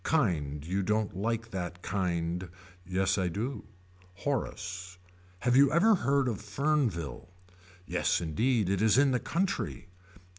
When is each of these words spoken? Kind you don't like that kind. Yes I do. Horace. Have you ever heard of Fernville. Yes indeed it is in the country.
Kind 0.03 0.65
you 0.65 0.81
don't 0.81 1.15
like 1.15 1.51
that 1.51 1.83
kind. 1.83 2.49
Yes 2.83 3.19
I 3.19 3.27
do. 3.27 3.65
Horace. 4.15 4.97
Have 5.41 5.55
you 5.55 5.71
ever 5.71 5.93
heard 5.93 6.27
of 6.27 6.41
Fernville. 6.41 7.27
Yes 7.85 8.19
indeed 8.19 8.67
it 8.67 8.81
is 8.81 8.97
in 8.97 9.11
the 9.11 9.19
country. 9.19 9.89